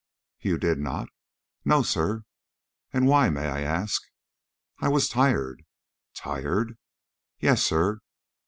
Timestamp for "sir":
1.83-2.23, 7.63-7.99